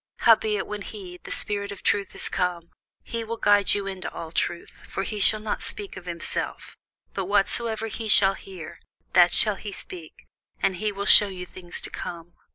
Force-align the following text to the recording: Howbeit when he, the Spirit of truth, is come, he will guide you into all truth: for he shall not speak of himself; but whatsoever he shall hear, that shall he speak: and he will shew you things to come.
Howbeit 0.21 0.65
when 0.65 0.81
he, 0.81 1.17
the 1.21 1.29
Spirit 1.29 1.71
of 1.71 1.83
truth, 1.83 2.15
is 2.15 2.27
come, 2.27 2.71
he 3.03 3.23
will 3.23 3.37
guide 3.37 3.75
you 3.75 3.85
into 3.85 4.11
all 4.11 4.31
truth: 4.31 4.81
for 4.89 5.03
he 5.03 5.19
shall 5.19 5.39
not 5.39 5.61
speak 5.61 5.95
of 5.95 6.07
himself; 6.07 6.75
but 7.13 7.25
whatsoever 7.25 7.85
he 7.85 8.07
shall 8.09 8.33
hear, 8.33 8.79
that 9.13 9.31
shall 9.31 9.57
he 9.57 9.71
speak: 9.71 10.25
and 10.59 10.77
he 10.77 10.91
will 10.91 11.05
shew 11.05 11.29
you 11.29 11.45
things 11.45 11.81
to 11.81 11.91
come. 11.91 12.33